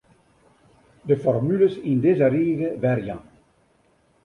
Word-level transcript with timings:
De 1.09 1.15
formules 1.25 1.75
yn 1.91 1.99
dizze 2.03 2.27
rige 2.35 2.69
werjaan. 2.83 3.23